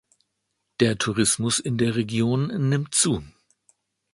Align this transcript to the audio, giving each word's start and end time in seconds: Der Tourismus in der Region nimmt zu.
Der 0.79 0.97
Tourismus 0.97 1.59
in 1.59 1.77
der 1.77 1.95
Region 1.95 2.47
nimmt 2.69 2.95
zu. 2.95 3.23